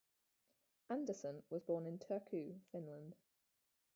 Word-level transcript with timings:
Andersson 0.89 1.43
was 1.51 1.61
born 1.61 1.85
in 1.85 1.99
Turku, 1.99 2.59
Finland. 2.71 3.13